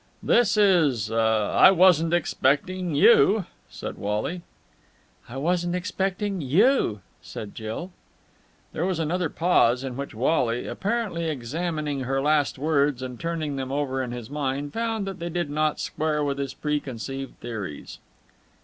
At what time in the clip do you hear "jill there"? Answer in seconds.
7.53-8.83